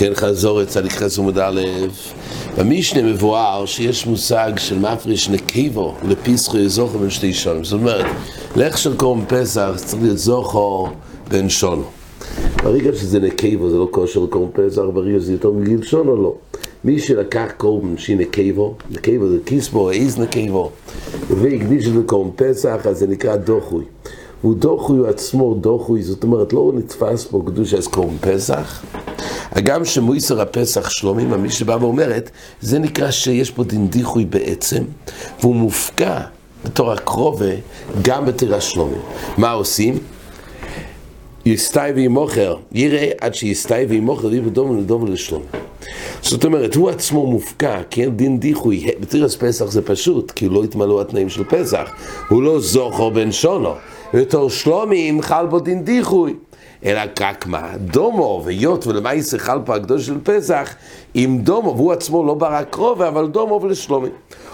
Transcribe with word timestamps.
כן, 0.00 0.14
חזור 0.14 0.62
את 0.62 0.68
צדיק 0.68 0.92
חס 0.92 1.18
עמוד 1.18 1.38
א', 1.38 1.60
במשנה 2.58 3.02
מבואר 3.02 3.66
שיש 3.66 4.06
מושג 4.06 4.52
של 4.56 4.78
מפריש 4.78 5.28
נקיבו 5.28 5.94
לפיסחו 6.08 6.58
זוכר 6.66 6.98
בין 6.98 7.10
שתי 7.10 7.34
שונים. 7.34 7.64
זאת 7.64 7.80
אומרת, 7.80 8.06
לך 8.56 8.78
של 8.78 8.96
קורם 8.96 9.24
פסח 9.28 9.70
צריך 9.76 10.02
להיות 10.02 10.18
זוכר 10.18 10.84
בין 11.28 11.48
שונו. 11.48 11.84
ברגע 12.62 12.92
שזה 12.92 13.18
נקיבו 13.18 13.70
זה 13.70 13.76
לא 13.76 13.88
כושר 13.90 14.20
לקורם 14.20 14.48
פסח, 14.52 14.82
ברגע 14.94 15.20
שזה 15.20 15.32
יותר 15.32 15.50
מגיל 15.50 15.82
שונו 15.82 16.22
לא. 16.22 16.34
מי 16.84 16.98
שלקח 16.98 17.48
קורבן 17.56 17.96
שהיא 17.96 18.16
נקיבו, 18.16 18.74
נקיבו 18.90 19.28
זה 19.28 19.38
כיסבו, 19.46 19.90
איז 19.90 20.18
נקיבו, 20.18 20.70
והקדיש 21.30 21.86
את 21.86 21.92
זה 21.92 22.00
קורם 22.06 22.30
פסח, 22.36 22.86
אז 22.88 22.98
זה 22.98 23.06
נקרא 23.06 23.36
דוחוי. 23.36 23.84
הוא 24.42 24.54
דוחוי 24.54 25.08
עצמו 25.08 25.54
דוחוי, 25.54 26.02
זאת 26.02 26.22
אומרת 26.22 26.52
לא 26.52 26.72
נתפס 26.74 27.24
פה 27.24 27.42
קדוש 27.46 27.74
אז 27.74 27.86
קורם 27.86 28.16
פסח, 28.20 28.82
הגם 29.58 29.84
שמויסר 29.84 30.40
הפסח 30.40 30.90
שלומים, 30.90 31.30
מי 31.30 31.50
שבא 31.50 31.76
ואומרת, 31.80 32.30
זה 32.60 32.78
נקרא 32.78 33.10
שיש 33.10 33.50
פה 33.50 33.64
דין 33.64 33.88
דיחוי 33.88 34.24
בעצם, 34.24 34.84
והוא 35.40 35.56
מופקע 35.56 36.20
בתור 36.64 36.92
הקרובה 36.92 37.54
גם 38.02 38.26
בתירה 38.26 38.60
שלומים. 38.60 39.00
מה 39.38 39.50
עושים? 39.50 39.98
יסתאי 41.46 41.92
וימוכר, 41.92 42.56
יראה 42.72 43.10
עד 43.20 43.34
שיסתאי 43.34 43.84
וימוכר, 43.84 44.34
יבוא 44.34 44.50
דומה 44.50 44.80
לדומה 44.80 45.10
לשלום. 45.10 45.42
זאת 46.22 46.44
אומרת, 46.44 46.74
הוא 46.74 46.90
עצמו 46.90 47.26
מופקע, 47.26 47.80
כן, 47.90 48.10
דין 48.10 48.40
דיחוי, 48.40 48.86
בתירס 49.00 49.36
פסח 49.36 49.64
זה 49.64 49.82
פשוט, 49.82 50.30
כי 50.30 50.48
לא 50.48 50.64
התמלאו 50.64 51.00
התנאים 51.00 51.28
של 51.28 51.44
פסח, 51.44 51.90
הוא 52.28 52.42
לא 52.42 52.60
זוכר 52.60 53.08
בן 53.08 53.32
שונו, 53.32 53.72
בתור 54.14 54.50
שלומים 54.50 55.22
חל 55.22 55.46
בו 55.46 55.60
דין 55.60 55.84
דיחוי. 55.84 56.34
אלא 56.84 57.00
רק 57.20 57.46
מה, 57.46 57.72
דומו, 57.76 58.42
והיות 58.44 58.86
ולמעשה 58.86 59.38
חל 59.38 59.58
פה 59.64 59.76
הקדוש 59.76 60.06
של 60.06 60.18
פסח, 60.22 60.74
עם 61.14 61.38
דומו, 61.38 61.76
והוא 61.76 61.92
עצמו 61.92 62.26
לא 62.26 62.34
ברא 62.34 62.62
קרובה, 62.62 63.08
אבל 63.08 63.26
דומו 63.26 63.60
ולשלומי. 63.62 64.08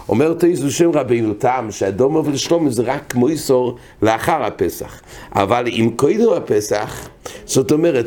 אומר 0.08 0.34
תייסו 0.34 0.70
שם 0.70 0.91
רבינו 0.94 1.34
טעם 1.34 1.70
שהדומו 1.70 2.25
ולשלומי 2.25 2.70
זה 2.70 2.83
רק 2.83 3.03
כמו 3.08 3.28
איסור 3.28 3.77
לאחר 4.03 4.44
הפסח. 4.44 5.00
אבל 5.34 5.66
אם 5.66 5.91
קודם 5.97 6.33
הפסח, 6.36 7.08
זאת 7.47 7.72
אומרת, 7.72 8.06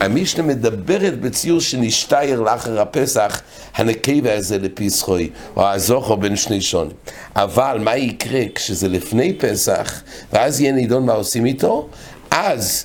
המשנה 0.00 0.42
מדברת 0.42 1.20
בציור 1.20 1.60
שנשתייר 1.60 2.40
לאחר 2.40 2.80
הפסח, 2.80 3.42
הנקבה 3.74 4.34
הזה 4.36 4.58
לפסחוי, 4.58 5.30
או 5.56 5.66
הזוכר 5.66 6.14
בין 6.14 6.36
שני 6.36 6.60
שונים. 6.60 6.96
אבל 7.36 7.78
מה 7.84 7.96
יקרה 7.96 8.42
כשזה 8.54 8.88
לפני 8.88 9.32
פסח, 9.32 10.02
ואז 10.32 10.60
יהיה 10.60 10.72
נידון 10.72 11.06
מה 11.06 11.12
עושים 11.12 11.46
איתו? 11.46 11.88
אז 12.30 12.84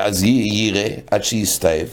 אז 0.00 0.22
יראה 0.24 0.88
עד 1.10 1.24
שיסתאב, 1.24 1.86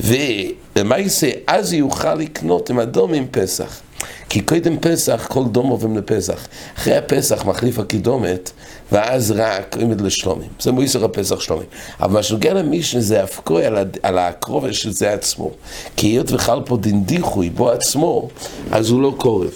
ולמעשה 0.00 1.30
אז 1.46 1.72
יוכל 1.72 2.14
לקנות 2.14 2.70
עם 2.70 2.80
אדום 2.80 3.14
עם 3.14 3.26
פסח. 3.30 3.80
כי 4.28 4.40
קודם 4.40 4.76
פסח, 4.80 5.26
כל 5.30 5.44
דום 5.44 5.68
עוברים 5.68 5.96
לפסח. 5.96 6.46
אחרי 6.78 6.96
הפסח 6.96 7.44
מחליף 7.44 7.78
הקידומת, 7.78 8.50
ואז 8.92 9.30
רק 9.36 9.76
עומד 9.80 10.00
לשלומים. 10.00 10.48
זה 10.60 10.72
מויסר 10.72 11.04
הפסח 11.04 11.40
שלומים. 11.40 11.66
אבל 12.00 12.12
מה 12.12 12.22
שנוגע 12.22 12.54
למישנה 12.54 13.00
זה 13.00 13.22
הפקוי 13.22 13.64
על, 13.66 13.76
על 14.02 14.18
הקרובה 14.18 14.72
של 14.72 14.92
זה 14.92 15.12
עצמו. 15.12 15.50
כי 15.96 16.06
היות 16.06 16.32
וחל 16.32 16.60
פה 16.64 16.76
דין 16.76 17.04
דיחוי 17.04 17.50
בו 17.50 17.70
עצמו, 17.70 18.28
אז 18.70 18.90
הוא 18.90 19.02
לא 19.02 19.14
קורב. 19.16 19.50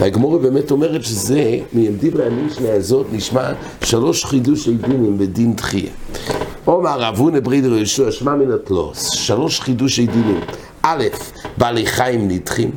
והגמורה 0.00 0.38
באמת 0.38 0.70
אומרת 0.70 1.04
שזה, 1.04 1.58
מדברי 1.72 2.26
המשנה 2.26 2.72
הזאת 2.72 3.06
נשמע 3.12 3.52
שלוש 3.84 4.24
חידושי 4.24 4.74
דינים 4.74 5.18
בדין 5.18 5.52
תחייה. 5.56 5.90
עומר 6.66 7.08
אבונה 7.08 7.40
ברידר 7.40 7.74
ישוע 7.74 8.12
שמע 8.12 8.34
מן 8.34 8.52
התלוס, 8.52 9.10
שלוש 9.10 9.60
חידושי 9.60 10.06
דינים. 10.06 10.40
א', 10.82 11.04
בעלי 11.56 11.86
חיים 11.86 12.28
נדחים. 12.28 12.70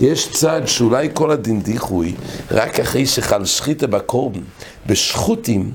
יש 0.00 0.28
צד 0.32 0.62
שאולי 0.66 1.08
כל 1.14 1.30
הדין 1.30 1.60
דיחוי, 1.60 2.14
רק 2.50 2.80
אחרי 2.80 3.06
שחל 3.06 3.44
שחיתה 3.44 3.86
בקורבן, 3.86 4.40
בשחוטים, 4.86 5.72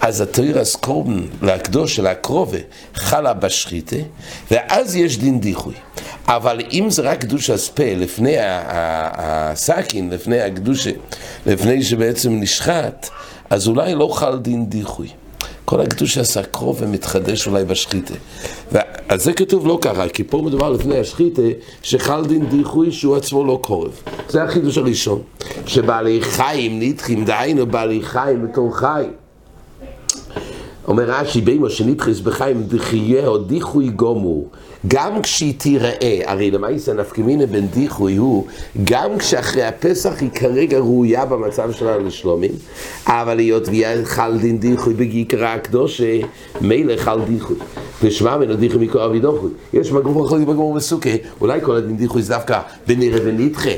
אז 0.00 0.20
התירס 0.20 0.76
קורבן 0.76 1.20
להקדוש 1.42 1.96
של 1.96 2.06
הקרובה 2.06 2.58
חלה 2.94 3.32
בשחיתה, 3.32 3.96
ואז 4.50 4.96
יש 4.96 5.18
דין 5.18 5.40
דיחוי. 5.40 5.74
אבל 6.26 6.60
אם 6.72 6.90
זה 6.90 7.02
רק 7.02 7.20
קדוש 7.20 7.50
הספה 7.50 7.94
לפני 7.96 8.36
הסכין, 8.40 10.10
לפני 10.10 10.40
הקדושה, 10.40 10.90
לפני 11.46 11.82
שבעצם 11.82 12.40
נשחט, 12.40 13.08
אז 13.50 13.68
אולי 13.68 13.94
לא 13.94 14.08
חל 14.14 14.38
דין 14.38 14.66
דיחוי. 14.66 15.08
כל 15.68 15.80
הקדוש 15.80 16.18
עשה 16.18 16.42
קרוב 16.42 16.78
ומתחדש 16.80 17.46
אולי 17.46 17.64
בשחיתה. 17.64 18.14
אז 19.08 19.24
זה 19.24 19.32
כתוב 19.32 19.66
לא 19.66 19.78
ככה, 19.82 20.08
כי 20.08 20.24
פה 20.24 20.42
מדובר 20.46 20.70
לפני 20.70 20.98
השחיתה, 20.98 21.42
שחל 21.82 22.24
דין 22.24 22.46
דיחוי 22.46 22.92
שהוא 22.92 23.16
עצמו 23.16 23.44
לא 23.44 23.58
קורב. 23.62 24.02
זה 24.28 24.42
החידוש 24.42 24.78
הראשון. 24.78 25.22
שבעלי 25.66 26.20
חיים 26.22 26.80
נדחים, 26.80 27.24
דהיינו 27.24 27.66
בעלי 27.66 28.02
חיים 28.02 28.46
בתור 28.46 28.76
חיים. 28.76 29.10
אומר 30.88 31.04
רש"י, 31.10 31.40
בימו 31.40 31.70
שנדחס 31.70 32.20
בחיים 32.20 32.62
דחייה 32.62 33.26
או 33.26 33.38
דיחוי 33.38 33.88
גומור, 33.88 34.48
גם 34.86 35.22
כשהיא 35.22 35.54
תיראה, 35.58 36.20
הרי 36.24 36.50
למעשה 36.50 36.92
נפקמינה 36.92 37.46
בין 37.46 37.66
דיחוי 37.66 38.16
הוא, 38.16 38.46
גם 38.84 39.18
כשאחרי 39.18 39.62
הפסח 39.62 40.12
היא 40.20 40.30
כרגע 40.30 40.78
ראויה 40.78 41.24
במצב 41.24 41.72
שלה 41.72 41.98
לשלומים, 41.98 42.52
אבל 43.06 43.38
היות 43.38 43.68
ויהיה 43.68 44.04
חל 44.04 44.38
דין 44.38 44.58
דיחוי 44.58 44.94
בגיקרה 44.94 45.54
הקדושה, 45.54 46.18
מילא 46.60 46.96
חל 46.96 47.20
דיחוי. 47.24 47.56
ושמע 48.02 48.36
ממנו 48.36 48.56
דיחוי 48.56 48.86
מכל 48.86 48.98
אבי 48.98 49.20
דוחוי. 49.20 49.50
יש 49.72 49.90
בגמור 49.90 50.26
אחרי 50.26 50.44
בגמור 50.44 50.74
מסוכה, 50.74 51.10
אולי 51.40 51.60
כל 51.62 51.76
הדין 51.76 51.96
דיחוי 51.96 52.22
זה 52.22 52.34
דווקא 52.34 52.60
בנראה 52.86 53.18
ונדחה. 53.24 53.70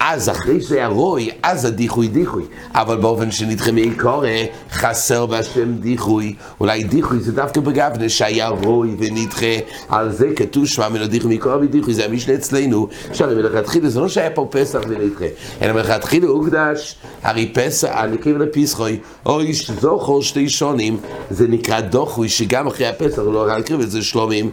אז 0.00 0.28
אחרי 0.28 0.60
שזה 0.60 0.76
היה 0.76 0.86
רוי, 0.86 1.30
אז 1.42 1.64
הדיחוי 1.64 2.08
דיחוי. 2.08 2.44
אבל 2.74 2.96
באופן 2.96 3.30
שנדחה 3.30 3.72
מי 3.72 3.94
קורא, 3.94 4.28
חסר 4.72 5.26
בהשם 5.26 5.74
דיחוי. 5.74 6.34
אולי 6.60 6.84
דיחוי 6.84 7.20
זה 7.20 7.32
דווקא 7.32 7.60
בגבנה 7.60 8.08
שהיה 8.08 8.48
רוי 8.48 8.96
ונדחה. 8.98 9.46
על 9.88 10.12
זה 10.12 10.28
כתוב 10.36 10.66
שמע 10.66 10.88
מן 10.88 11.00
הדיחוי 11.00 11.36
מקורא 11.36 11.56
ודיחוי. 11.56 11.94
זה 11.94 12.04
המשנה 12.04 12.34
אצלנו, 12.34 12.88
שהרי 13.12 13.34
מלכתחילה 13.34 13.88
זה 13.88 14.00
לא 14.00 14.08
שהיה 14.08 14.30
פה 14.30 14.48
פסח 14.50 14.80
ונדחה, 14.88 15.24
אלא 15.62 15.72
מלכתחילה 15.72 16.26
הוקדש, 16.26 16.96
הרי 17.22 17.52
פסח, 17.54 17.88
הנקרא 17.92 18.32
לפסחוי, 18.32 18.98
או 19.26 19.40
איש 19.40 19.70
זוכר 19.70 20.20
שתי 20.20 20.48
שונים, 20.48 20.96
זה 21.30 21.48
נקרא 21.48 21.80
דוחוי, 21.80 22.28
שגם 22.28 22.66
אחרי 22.66 22.86
הפסח 22.86 23.18
לא 23.18 23.42
רק 23.42 23.48
להקריב 23.48 23.80
את 23.80 23.90
זה 23.90 24.02
שלומים. 24.02 24.50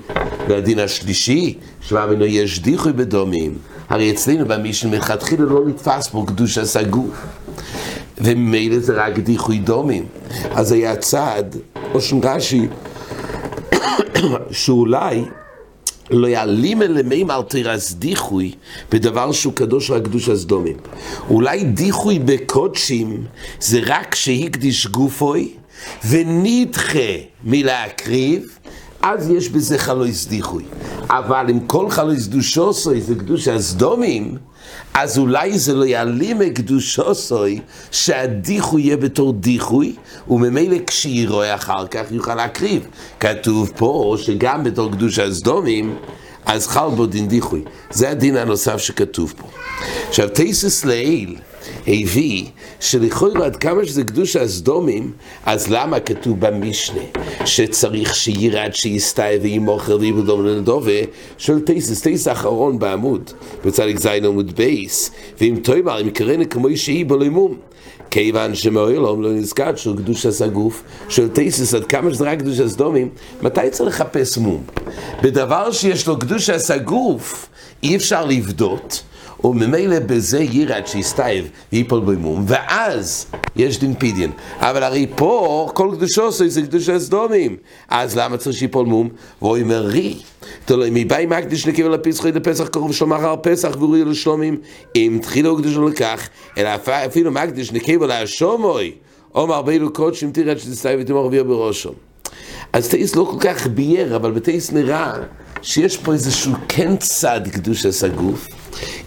והדין 0.50 0.80
השלישי, 0.80 1.58
שמע 1.82 2.06
מינו 2.06 2.26
יש 2.26 2.60
דיחוי 2.60 2.94
בדומים. 2.94 3.58
הרי 3.90 4.12
אצלנו 4.12 4.46
במשנה 4.46 4.92
מלכתחילה 4.92 5.46
לא 5.46 5.62
נתפס 5.66 6.08
פה 6.08 6.24
קדוש 6.28 6.58
הסגוף. 6.58 7.26
וממילא 8.18 8.80
זה 8.80 8.94
רק 8.94 9.20
דיחוי 9.20 9.58
דומים. 9.58 10.06
אז 10.52 10.72
היה 10.72 10.96
צעד, 10.96 11.58
או 11.94 12.02
שם 12.02 12.20
רש"י, 12.24 12.68
שאולי 14.52 15.24
לא 16.12 16.28
יעלים 16.28 16.82
אלימים 16.82 17.32
על 17.32 17.42
תירס 17.44 17.94
דיחוי 17.94 18.52
בדבר 18.92 19.32
שהוא 19.32 19.54
קדוש 19.54 19.92
רק 19.92 20.04
קדוש 20.04 20.30
הסדומים. 20.30 20.78
אולי 21.30 21.64
דיחוי 21.64 22.20
בקודשים 22.20 23.24
זה 23.60 23.80
רק 23.86 24.16
שהקדיש 24.16 24.88
גופוי 24.88 25.54
ונדחה 26.10 27.14
מלהקריב 27.44 28.60
אז 29.02 29.30
יש 29.30 29.50
בזה 29.50 29.78
חלויס 29.78 30.28
דיחוי. 30.28 30.64
אבל 31.10 31.46
אם 31.50 31.60
כל 31.60 31.90
חלויס 31.90 32.28
דושוסוי 32.28 33.02
זה 33.02 33.16
קדוש 33.16 33.48
הסדומים, 33.48 34.38
אז 34.94 35.18
אולי 35.18 35.60
זה 35.60 35.74
לא 35.74 35.86
יעלים 35.86 36.40
מקדושוסוי 36.40 37.60
שהדיחוי 37.92 38.82
יהיה 38.82 38.98
בתור 38.98 39.34
דיחוי, 39.34 39.96
וממילא 40.28 40.78
כשירואה 40.88 41.56
אחר 41.56 41.88
כך 41.88 42.12
יוכל 42.12 42.36
להקריב. 42.36 42.88
כתוב 43.20 43.72
פה 43.76 44.16
שגם 44.18 44.64
בתור 44.64 44.92
קדוש 44.92 45.20
הסדומים, 45.20 45.96
אז 46.46 46.68
חל 46.68 46.90
בו 46.96 47.06
דין 47.06 47.28
דיחוי. 47.28 47.64
זה 47.92 48.10
הדין 48.10 48.38
הנוסף 48.38 48.78
שכתוב 48.78 49.34
פה. 49.38 49.48
עכשיו, 50.10 50.30
תייסס 50.30 50.86
לעיל, 50.86 51.36
הביא 51.88 52.46
שלכאורה 52.80 53.46
עד 53.46 53.56
כמה 53.56 53.86
שזה 53.86 54.04
קדוש 54.04 54.36
הסדומים, 54.36 55.12
אז 55.46 55.68
למה 55.72 56.00
כתוב 56.00 56.40
במשנה 56.40 57.02
שצריך 57.46 58.16
שירד 58.16 58.74
שיסתאי 58.74 59.38
וימוכר 59.42 59.98
ויבודום 60.00 60.46
לנדובה 60.46 60.92
של 61.38 61.60
טייסס, 61.60 62.02
טייס 62.02 62.28
האחרון 62.28 62.80
בעמוד, 62.80 63.32
בצדיק 63.66 64.00
זין 64.00 64.26
עמוד 64.26 64.56
בייס, 64.56 65.12
ואם 65.42 65.56
תאמר 65.64 66.02
אם 66.02 66.10
קראנה 66.10 66.46
כמו 66.46 66.68
שהיא 66.76 67.06
בלימום. 67.06 67.58
כיוון 68.12 68.56
שמעולם 68.56 69.22
לא 69.22 69.34
נזכר 69.34 69.76
של 69.76 69.98
קדוש 69.98 70.26
הגוף, 70.26 70.84
של 71.10 71.30
טייסס, 71.30 71.74
עד 71.74 71.86
כמה 71.86 72.14
שזה 72.14 72.32
רק 72.32 72.40
קדוש 72.40 72.60
הסדומים, 72.60 73.10
מתי 73.42 73.70
צריך 73.72 73.90
לחפש 73.90 74.38
מום? 74.38 74.64
בדבר 75.24 75.72
שיש 75.72 76.08
לו 76.08 76.20
קדוש 76.20 76.50
הגוף, 76.50 77.50
אי 77.84 77.96
אפשר 77.96 78.26
לבדות, 78.26 79.04
וממילא 79.44 80.00
בזה 80.00 80.40
ירד 80.40 80.88
שיסתייב 80.88 81.50
ויפול 81.74 82.00
בו 82.00 82.12
מום, 82.12 82.46
ואז 82.48 83.26
יש 83.56 83.80
דין 83.80 83.94
פידיין. 83.94 84.32
אבל 84.60 84.84
הרי 84.84 85.08
פה 85.16 85.70
כל 85.74 85.92
קדושו 85.96 86.32
זה 86.32 86.62
קדושי 86.62 87.00
סדומים. 87.00 87.58
אז 87.90 88.18
למה 88.18 88.38
צריך 88.38 88.58
שיפול 88.58 88.86
מום? 88.86 89.10
והוא 89.42 89.58
אומר 89.58 89.82
רי. 89.86 90.18
תלוי 90.66 90.90
מבאי 90.94 91.26
מקדיש 91.26 91.68
נקבל 91.68 91.94
לפסחי 91.94 92.32
לפסח 92.32 92.68
קרוב 92.68 92.94
שלומר 92.94 93.26
הר 93.26 93.36
פסח 93.42 93.76
ואורי 93.80 94.06
לשלומים 94.06 94.58
אם 94.96 95.20
תחילו 95.22 95.58
קדושו 95.58 95.88
לכך 95.88 96.30
אלא 96.58 96.70
אפילו 96.86 97.32
מקדיש 97.32 97.72
נקבל 97.72 98.08
להשומוי 98.08 98.92
אומר 99.36 99.62
בילו 99.62 99.94
קודשים 99.94 100.32
תראה 100.32 100.58
שתסתייב 100.58 101.00
ותמור 101.02 101.28
אביה 101.28 101.44
בראשו 101.44 101.94
אז 102.74 102.90
תאיס 102.90 103.16
לא 103.16 103.24
כל 103.32 103.38
כך 103.40 103.68
בייר 103.68 104.16
אבל 104.16 104.32
בתאיס 104.32 104.72
נראה 104.72 105.14
שיש 105.62 105.98
פה 105.98 106.14
איזשהו 106.14 106.54
כן 106.68 106.98
צד 106.98 107.42
קדושת 107.52 108.04
הגוף 108.04 108.48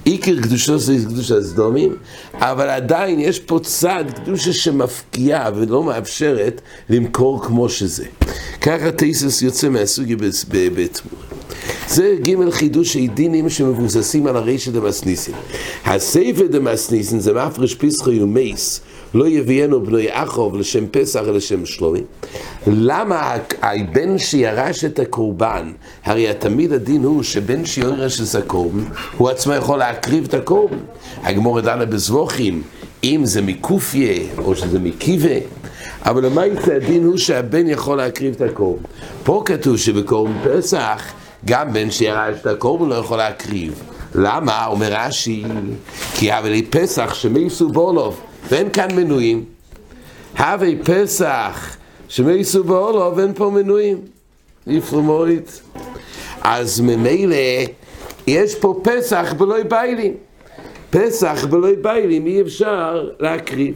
עיקר 0.05 0.41
קדושו 0.43 0.79
זה 0.79 0.97
קדושת 1.05 1.37
הסדומים, 1.37 1.97
אבל 2.35 2.69
עדיין 2.69 3.21
יש 3.21 3.41
פה 3.41 3.61
צד 3.63 4.05
קדושה 4.15 4.53
שמפקיעה 4.53 5.51
ולא 5.57 5.85
מאפשרת 5.85 6.61
למכור 6.91 7.45
כמו 7.45 7.69
שזה. 7.69 8.05
ככה 8.61 8.93
תייסס 8.93 9.43
יוצא 9.43 9.69
מהסוגי 9.69 10.17
בתמורה. 10.51 11.25
זה 11.89 12.17
ג' 12.23 12.51
חידוש 12.51 12.97
דינים 12.97 13.49
שמבוססים 13.49 14.27
על 14.27 14.37
הרשת 14.37 14.73
דמסניסין. 14.73 15.35
הסייפה 15.85 16.47
דמסניסין 16.47 17.21
זה 17.21 17.33
מפרש 17.33 17.75
פסחו 17.75 18.11
ומייס, 18.11 18.81
לא 19.15 19.29
יביאנו 19.29 19.85
בנוי 19.85 20.07
אחוב 20.11 20.57
לשם 20.57 20.87
פסח 20.91 21.21
ולשם 21.27 21.67
שלומי. 21.67 22.01
למה 22.67 23.37
הבן 23.63 24.19
שירש 24.19 24.85
את 24.85 24.99
הקורבן, 24.99 25.73
הרי 26.05 26.35
תמיד 26.39 26.73
הדין 26.73 27.05
הוא 27.05 27.23
שבן 27.23 27.65
שירש 27.65 28.21
את 28.21 28.35
הקורבן, 28.35 28.85
הוא 29.17 29.29
עצמו 29.29 29.53
יכול 29.53 29.79
להקריב 29.79 30.25
את 30.25 30.35
הקורבן. 30.35 30.79
הגמור 31.23 31.61
דנה 31.61 31.85
בזבוכים, 31.85 32.63
אם 33.05 33.21
זה 33.25 33.43
מקופיה 33.43 34.23
או 34.39 34.57
שזה 34.57 34.79
מקיבה. 34.79 35.39
אבל 36.05 36.27
למעשה 36.27 36.77
הדין 36.77 37.05
הוא 37.05 37.17
שהבן 37.17 37.69
יכול 37.69 37.97
להקריב 37.97 38.35
את 38.35 38.41
הקורבן. 38.41 38.83
פה 39.25 39.43
כתוב 39.47 39.77
שבקורבן 39.77 40.33
פסח 40.45 41.03
גם 41.45 41.73
בן 41.73 41.91
שירש 41.91 42.37
את 42.41 42.47
הקורבן 42.47 42.89
לא 42.89 42.95
יכול 42.95 43.19
להקריב. 43.19 43.83
למה? 44.15 44.67
אומר 44.67 44.89
רש"י, 44.93 45.45
כי 46.15 46.39
אבל 46.39 46.53
פסח 46.71 47.15
שמייסו 47.15 47.69
בולוב, 47.69 48.21
ואין 48.51 48.71
כאן 48.71 48.89
מנויים. 48.97 49.45
הווי 50.39 50.79
פסח 50.85 51.77
שמייסו 52.09 52.65
בולוב, 52.65 53.19
אין 53.19 53.35
פה 53.35 53.51
מנויים. 53.51 53.99
יפרמורית. 54.67 55.63
אז 56.43 56.81
ממילא 56.81 57.37
יש 58.27 58.55
פה 58.55 58.81
פסח 58.85 59.35
בלוי 59.39 59.65
ביילים. 59.65 60.15
פסח 60.91 61.45
בלוי 61.51 61.77
ביילים 61.77 62.27
אי 62.27 62.41
אפשר 62.41 63.09
להקריב. 63.21 63.75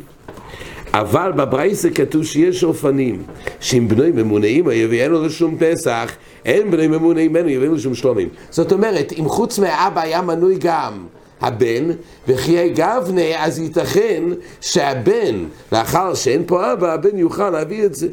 אבל 0.92 1.32
בברייסה 1.32 1.90
כתוב 1.90 2.24
שיש 2.24 2.64
אופנים 2.64 3.22
שאם 3.60 3.88
בנוי 3.88 4.10
ממונעים 4.10 4.70
יביאנו 4.70 5.14
לו 5.14 5.26
לשום 5.26 5.56
פסח 5.58 6.12
אין 6.44 6.70
בני 6.70 6.86
ממונה 6.86 7.28
ממנו, 7.28 7.48
יביאו 7.48 7.78
שום 7.78 7.94
שלומים. 7.94 8.28
זאת 8.50 8.72
אומרת, 8.72 9.12
אם 9.18 9.28
חוץ 9.28 9.58
מהאבא 9.58 10.00
היה 10.00 10.22
מנוי 10.22 10.56
גם 10.60 11.06
הבן, 11.40 11.90
וחיי 12.28 12.70
גבנה, 12.70 13.44
אז 13.44 13.58
ייתכן 13.58 14.22
שהבן, 14.60 15.44
לאחר 15.72 16.14
שאין 16.14 16.42
פה 16.46 16.72
אבא, 16.72 16.92
הבן 16.92 17.18
יוכל 17.18 17.50
להביא 17.50 17.84
את 17.84 17.94
זה. 17.94 18.08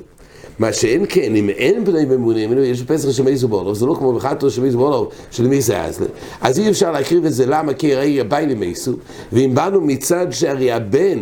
מה 0.60 0.74
שאין 0.74 1.06
כן, 1.10 1.36
אם 1.36 1.50
אין 1.50 1.86
בני 1.86 2.06
ממונה 2.06 2.48
ממנו, 2.48 2.64
יש 2.64 2.82
פסח 2.82 3.12
של 3.12 3.24
מייזו 3.24 3.48
בולוב, 3.48 3.76
זה 3.76 3.86
לא 3.86 3.96
כמו 3.96 4.14
בחתו 4.14 4.52
של 4.52 4.62
מייזו 4.62 4.78
בולוב, 4.78 5.10
של 5.32 5.48
מי 5.48 5.62
זה 5.62 5.82
אז. 5.82 6.00
אז 6.42 6.60
אי 6.60 6.70
אפשר 6.70 6.92
להקריב 6.92 7.26
את 7.26 7.34
זה, 7.34 7.46
למה? 7.46 7.74
כי 7.74 7.96
הרי 7.96 8.20
הבאי 8.20 8.46
למייסו, 8.46 8.94
ואם 9.34 9.56
באנו 9.56 9.82
מצד 9.82 10.28
שהרי 10.32 10.72
הבן 10.72 11.20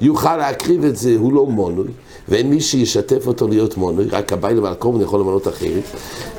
יוכל 0.00 0.36
להקריב 0.36 0.84
את 0.84 0.96
זה, 0.96 1.14
הוא 1.18 1.32
לא 1.32 1.46
מונוי. 1.46 1.88
ואין 2.28 2.50
מי 2.50 2.60
שישתף 2.60 3.26
אותו 3.26 3.48
להיות 3.48 3.76
מונוי, 3.76 4.04
רק 4.04 4.32
הבית 4.32 4.56
לבעל 4.56 4.74
קורבן 4.74 5.00
יכול 5.00 5.20
למנות 5.20 5.48
אחרת. 5.48 5.82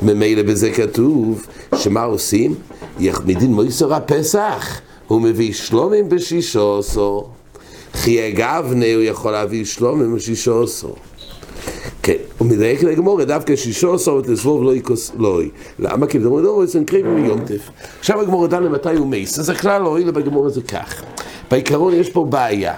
ממילא 0.01 0.43
בזה 0.43 0.71
כתוב, 0.71 1.47
שמה 1.75 2.03
עושים? 2.03 2.55
יחמידין 2.99 3.53
מויסור 3.53 3.93
הפסח, 3.93 4.81
הוא 5.11 5.21
מביא 5.21 5.53
שלומים 5.53 6.09
בשישו 6.09 6.79
עשור. 6.79 7.29
חיי 7.93 8.31
גבנה 8.31 8.85
הוא 8.95 9.03
יכול 9.03 9.31
להביא 9.31 9.65
שלומים 9.65 10.15
בשישו 10.15 10.63
עשור. 10.63 10.95
כן, 12.03 12.15
מדייק 12.41 12.83
לגמור, 12.83 13.23
דווקא 13.23 13.55
שישו 13.55 13.93
עשור 13.93 14.17
ותסבוב 14.17 14.63
לא 14.63 14.75
יקוס 14.75 15.11
לוי. 15.17 15.49
למה? 15.79 16.07
כי 16.07 16.19
בדמור 16.19 16.41
דמור 16.41 16.63
אצלם 16.63 16.85
קריבים 16.85 17.15
מיומטף. 17.15 17.69
עכשיו 17.99 18.21
הגמור 18.21 18.47
דן 18.47 18.63
למתי 18.63 18.95
הוא 18.95 19.07
מייס, 19.07 19.39
אז 19.39 19.49
הכלל 19.49 19.81
לא 19.81 19.87
הועיל 19.87 20.11
בגמור 20.11 20.45
הזה 20.45 20.61
כך. 20.61 21.03
בעיקרון 21.51 21.93
יש 21.93 22.09
פה 22.09 22.25
בעיה. 22.25 22.73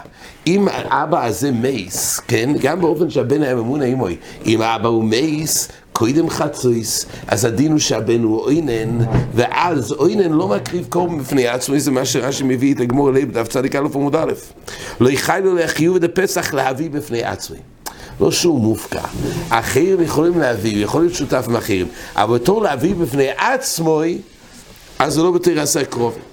אם 0.47 0.67
האבא 0.71 1.25
הזה 1.25 1.51
מייס, 1.51 2.19
כן, 2.19 2.49
גם 2.61 2.81
באופן 2.81 3.09
שהבן 3.09 3.41
היה 3.41 3.55
ממון 3.55 3.81
האמוי, 3.81 4.17
אם 4.45 4.61
האבא 4.61 4.89
הוא 4.89 5.03
מייס, 5.03 5.67
קודם 5.93 6.29
חצויס, 6.29 7.05
אז 7.27 7.45
הדין 7.45 7.71
הוא 7.71 7.79
שהבן 7.79 8.23
הוא 8.23 8.39
אוינן, 8.39 8.97
ואז 9.35 9.91
אוינן 9.91 10.31
לא 10.31 10.47
מקריב 10.47 10.85
קורבן 10.89 11.19
בפני 11.19 11.47
עצמו, 11.47 11.79
זה 11.79 11.91
מה 11.91 12.05
שרש"י 12.05 12.43
מביא 12.43 12.75
את 12.75 12.79
הגמור 12.79 13.09
אליי 13.09 13.25
בדף 13.25 13.47
צדיק 13.47 13.75
א' 13.75 13.87
עמוד 13.95 14.15
א'. 14.15 14.31
לא 14.99 15.09
יחיילו 15.09 15.55
להחיוב 15.55 15.95
את 15.95 16.03
הפסח 16.03 16.53
להביא 16.53 16.89
בפני 16.89 17.23
עצמי. 17.23 17.57
לא 18.19 18.31
שהוא 18.31 18.59
מופקע. 18.59 19.01
אחרים 19.49 20.01
יכולים 20.01 20.39
להביא, 20.39 20.83
יכול 20.83 21.01
להיות 21.01 21.13
שותף 21.13 21.45
עם 21.47 21.55
אחרים, 21.55 21.87
אבל 22.15 22.35
בתור 22.35 22.61
להביא 22.61 22.95
בפני 22.95 23.29
עצמו, 23.37 24.01
אז 24.99 25.13
זה 25.13 25.23
לא 25.23 25.31
בתרסה 25.31 25.85
קרובים. 25.85 26.23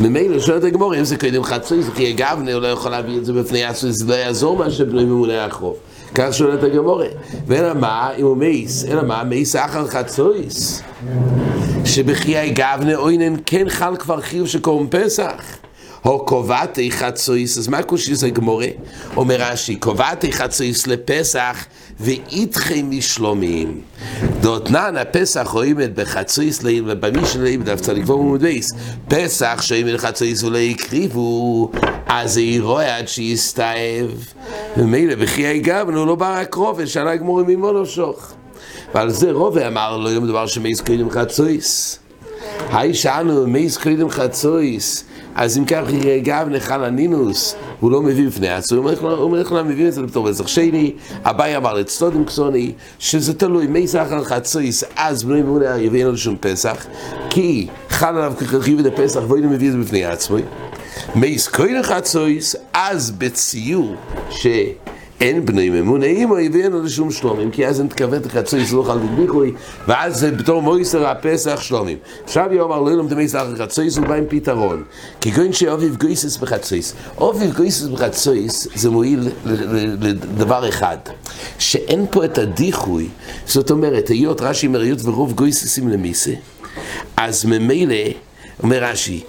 ממילא 0.00 0.40
שואלת 0.40 0.64
הגמור, 0.64 0.96
אם 0.96 1.04
זה 1.04 1.16
קודם 1.16 1.44
חצוי, 1.44 1.82
זה 1.82 1.90
כי 1.90 2.12
גבנה, 2.12 2.52
הוא 2.52 2.62
לא 2.62 2.66
יכול 2.66 2.90
להביא 2.90 3.18
את 3.18 3.24
זה 3.24 3.32
בפני 3.32 3.64
עצמי, 3.64 3.92
זה 3.92 4.04
לא 4.06 4.14
יעזור 4.14 4.56
מה 4.56 4.70
שבנוי 4.70 5.04
ממונה 5.04 5.44
החוב. 5.44 5.76
כך 6.14 6.34
שואלת 6.34 6.62
הגמור. 6.62 7.02
ואלא 7.46 7.74
מה, 7.74 8.10
אם 8.18 8.24
הוא 8.24 8.36
מייס, 8.36 8.84
אלא 8.84 9.02
מה, 9.02 9.24
מייס 9.24 9.56
אחר 9.56 9.86
חצויס. 9.86 10.82
שבחיי 11.84 12.50
גבנה 12.50 12.94
אוינן 12.94 13.34
כן 13.46 13.68
חל 13.68 13.96
כבר 13.96 14.20
חיוב 14.20 14.48
שקוראים 14.48 14.88
פסח. 14.90 15.58
הו 16.02 16.26
קובעתי 16.26 16.90
חצויס, 16.90 17.58
אז 17.58 17.68
מה 17.68 17.82
קושיס 17.82 18.24
הגמורה? 18.24 18.66
אומר 19.16 19.36
רש"י, 19.40 19.76
קובעתי 19.76 20.32
חצויס 20.32 20.86
לפסח 20.86 21.66
ואיתכם 22.00 22.90
משלומים. 22.90 23.80
דותנן 24.40 24.96
הפסח 24.96 25.48
רואים 25.52 25.76
בחצויס 25.94 26.62
לעיל 26.62 26.84
ובמישן 26.86 27.40
לעיל 27.40 27.62
דף 27.62 27.80
צדיק 27.80 28.08
ועמוד 28.08 28.40
בייס. 28.40 28.72
פסח 29.08 29.58
שאם 29.62 29.86
חצויס 29.96 30.42
ולא 30.42 30.58
יקריבו, 30.58 31.70
אז 32.06 32.32
זה 32.32 32.40
ירואה 32.40 32.96
עד 32.96 33.08
שיסתאב. 33.08 34.24
ומילא 34.76 35.14
בחיי 35.14 35.60
גבנו 35.60 36.06
לא 36.06 36.14
בא 36.14 36.40
רק 36.40 36.54
רובע, 36.54 36.86
שעלה 36.86 37.16
גמורים 37.16 37.46
ממונו 37.46 37.86
שוך. 37.86 38.32
ועל 38.94 39.10
זה 39.10 39.32
רובע 39.32 39.68
אמר 39.68 39.96
לו 39.96 40.10
יום 40.10 40.26
דבר 40.26 40.46
שמייס 40.46 40.80
קרידם 40.80 41.10
חצויס. 41.10 41.98
היי 42.72 42.94
שאנו 42.94 43.46
מייס 43.46 43.76
קרידם 43.76 44.10
חצויס. 44.10 45.04
אז 45.38 45.58
אם 45.58 45.64
כך 45.64 45.82
גב 46.22 46.48
נחל 46.50 46.84
הנינוס, 46.84 47.54
הוא 47.80 47.90
לא 47.90 48.02
מביא 48.02 48.26
בפני 48.26 48.48
עצמו, 48.48 48.90
הוא 49.00 49.10
אומר 49.10 49.40
לך 49.40 49.52
מביא 49.52 49.88
את 49.88 49.92
זה 49.92 50.02
בתור 50.02 50.32
פסח 50.32 50.46
שני, 50.46 50.92
אביי 51.24 51.56
אמר 51.56 51.74
לצטודים 51.74 52.24
קסוני, 52.24 52.72
שזה 52.98 53.34
תלוי 53.34 53.66
מי 53.66 53.86
סחר 53.86 54.24
חצויס, 54.24 54.84
אז 54.96 55.24
בני 55.24 55.42
ממונה 55.42 55.78
יביאנו 55.78 56.12
לשום 56.12 56.36
פסח, 56.40 56.86
כי 57.30 57.66
חל 57.88 58.16
עליו 58.16 58.32
כחיוב 58.38 58.80
את 58.80 58.86
הפסח, 58.86 59.20
ואינו 59.28 59.50
מביא 59.50 59.68
את 59.68 59.72
זה 59.72 59.78
בפני 59.78 60.04
עצמו. 60.04 60.36
מי 61.14 61.38
סקוין 61.38 61.82
חצויס, 61.82 62.56
אז 62.72 63.10
בציור 63.10 63.94
ש... 64.30 64.46
אין 65.20 65.46
בני 65.46 65.70
ממונעים, 65.70 66.30
או 66.30 66.38
הביאנו 66.38 66.82
לשום 66.82 67.10
שלומים, 67.10 67.50
כי 67.50 67.66
אז 67.66 67.80
אין 67.80 67.88
תכוון 67.88 68.18
תחצוי 68.18 68.66
סלוח 68.66 68.90
על 68.90 68.98
דביחוי, 68.98 69.52
ואז 69.88 70.20
זה 70.20 70.30
בתור 70.30 70.62
מויסר 70.62 71.06
הפסח 71.06 71.60
שלומים. 71.60 71.98
עכשיו 72.24 72.48
יאמר 72.52 72.80
לא 72.80 72.90
ילמד 72.90 73.14
מייסר 73.14 73.56
חצויס, 73.56 73.98
הוא 73.98 74.06
בא 74.06 74.14
עם 74.14 74.24
פתרון. 74.28 74.82
כגון 75.20 75.52
שאוביב 75.52 75.96
גויסס 75.96 76.36
בחצויס. 76.36 76.94
אוביב 77.18 77.56
גויסס 77.56 77.86
בחצויס 77.86 78.68
זה 78.74 78.90
מועיל 78.90 79.28
לדבר 80.00 80.68
אחד, 80.68 80.98
שאין 81.58 82.06
פה 82.10 82.24
את 82.24 82.38
הדיחוי, 82.38 83.08
זאת 83.46 83.70
אומרת, 83.70 84.08
היות 84.08 84.40
רש"י 84.40 84.68
מריות 84.68 84.98
ורוב 85.04 85.32
גויססים 85.32 85.88
למיסה, 85.88 86.32
אז 87.16 87.44
ממילא, 87.44 87.94
אומר 88.62 88.84
רש"י, 88.84 89.22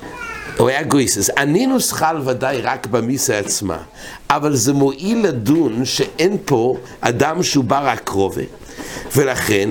הוא 0.59 0.69
היה 0.69 0.83
גויסס. 0.83 1.29
הנינוס 1.37 1.91
חל 1.91 2.17
ודאי 2.25 2.61
רק 2.61 2.87
במיסה 2.87 3.37
עצמה, 3.37 3.77
אבל 4.29 4.55
זה 4.55 4.73
מועיל 4.73 5.27
לדון 5.27 5.85
שאין 5.85 6.37
פה 6.45 6.77
אדם 7.01 7.43
שהוא 7.43 7.63
בר 7.63 7.87
הקרובה, 7.87 8.41
ולכן 9.15 9.69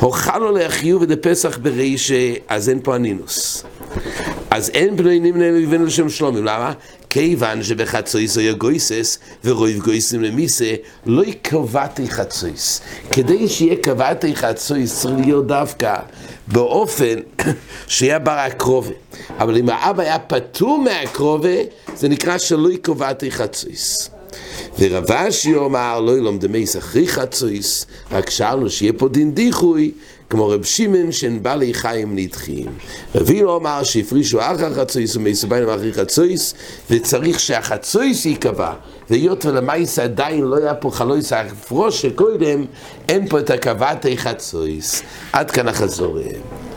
הוכל 0.00 0.38
לו 0.38 0.50
להחיוב 0.50 1.02
את 1.02 1.10
הפסח 1.10 1.58
ברישה, 1.62 2.34
אז 2.48 2.68
אין 2.68 2.80
פה 2.82 2.94
הנינוס. 2.94 3.64
אז 4.50 4.70
אין 4.74 4.96
בני 4.96 5.20
נמנה 5.20 5.50
לבן 5.50 5.82
לשם 5.82 6.08
שלומים, 6.08 6.44
למה? 6.44 6.72
כיוון 7.10 7.62
שבחצויס 7.62 8.38
היה 8.38 8.52
גויסס 8.52 9.18
ורויב 9.44 9.84
גויסים 9.84 10.22
למיסה, 10.22 10.74
לא 11.06 11.24
יקבעתי 11.24 12.08
חצויס. 12.10 12.80
כדי 13.10 13.48
שיהיה 13.48 13.76
קבעתי 13.76 14.36
חצויס 14.36 15.00
צריך 15.00 15.14
להיות 15.20 15.46
דווקא 15.46 15.96
באופן 16.46 17.14
שיהיה 17.86 18.18
בר 18.18 18.30
הקרובה. 18.30 18.92
אבל 19.38 19.56
אם 19.56 19.68
האבא 19.68 20.02
היה 20.02 20.18
פטור 20.18 20.78
מהקרובה, 20.78 21.58
זה 21.96 22.08
נקרא 22.08 22.38
שלא 22.38 22.70
יקבעתי 22.72 23.30
חצויס. 23.30 24.10
ורבשי 24.78 25.54
אומר, 25.54 26.00
לא 26.00 26.18
ילום 26.18 26.38
דמייס 26.38 26.76
אחרי 26.76 27.08
חצויס, 27.08 27.86
רק 28.12 28.30
שאלנו 28.30 28.70
שיהיה 28.70 28.92
פה 28.92 29.08
דין 29.08 29.34
דיחוי, 29.34 29.92
כמו 30.30 30.48
רב 30.48 30.64
שמעון 30.64 31.12
שאין 31.12 31.42
בעלי 31.42 31.74
חיים 31.74 32.16
נדחים. 32.16 32.66
רבי 33.14 33.42
לא 33.42 33.56
אמר 33.56 33.82
שהפרישו 33.82 34.40
אחר 34.40 34.74
חצויס 34.74 35.16
ומסוביינים 35.16 35.68
אחרי 35.68 35.92
חצויס, 35.92 36.54
וצריך 36.90 37.40
שהחצויס 37.40 38.26
ייקבע. 38.26 38.72
והיות 39.10 39.46
ולמייס 39.46 39.98
עדיין 39.98 40.44
לא 40.44 40.56
היה 40.56 40.74
פה 40.74 40.90
חלויס 40.90 41.32
ההפרוש 41.32 42.02
שקודם, 42.02 42.64
אין 43.08 43.28
פה 43.28 43.38
את 43.38 43.50
הקבעתי 43.50 44.18
חצויס. 44.18 45.02
עד 45.32 45.50
כאן 45.50 45.68
החזורים. 45.68 46.67